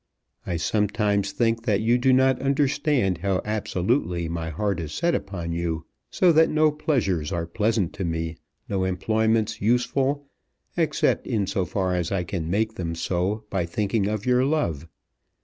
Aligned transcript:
I 0.47 0.57
sometimes 0.57 1.31
think 1.31 1.63
that 1.65 1.79
you 1.81 1.99
do 1.99 2.11
not 2.11 2.41
understand 2.41 3.19
how 3.19 3.39
absolutely 3.45 4.27
my 4.27 4.49
heart 4.49 4.79
is 4.79 4.93
set 4.93 5.13
upon 5.13 5.51
you, 5.51 5.85
so 6.09 6.31
that 6.31 6.49
no 6.49 6.71
pleasures 6.71 7.31
are 7.31 7.45
pleasant 7.45 7.93
to 8.01 8.03
me, 8.03 8.37
no 8.67 8.83
employments 8.83 9.61
useful, 9.61 10.25
except 10.75 11.27
in 11.27 11.45
so 11.45 11.65
far 11.65 11.93
as 11.93 12.11
I 12.11 12.23
can 12.23 12.49
make 12.49 12.73
them 12.73 12.95
so 12.95 13.43
by 13.51 13.67
thinking 13.67 14.07
of 14.07 14.25
your 14.25 14.43
love. 14.43 14.87